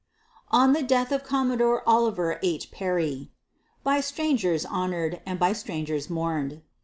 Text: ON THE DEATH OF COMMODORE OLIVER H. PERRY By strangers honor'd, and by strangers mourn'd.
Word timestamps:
ON 0.49 0.73
THE 0.73 0.81
DEATH 0.81 1.11
OF 1.11 1.23
COMMODORE 1.23 1.87
OLIVER 1.87 2.39
H. 2.41 2.71
PERRY 2.71 3.29
By 3.83 3.99
strangers 4.01 4.65
honor'd, 4.65 5.21
and 5.27 5.37
by 5.39 5.53
strangers 5.53 6.09
mourn'd. 6.09 6.63